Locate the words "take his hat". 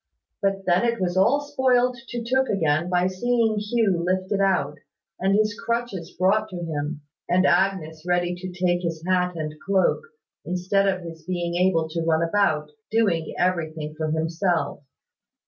8.49-9.35